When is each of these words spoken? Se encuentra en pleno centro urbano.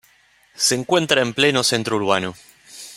Se 0.55 0.73
encuentra 0.73 1.21
en 1.21 1.35
pleno 1.35 1.61
centro 1.63 1.97
urbano. 1.97 2.33